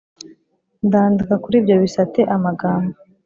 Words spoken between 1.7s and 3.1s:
bisate amagambo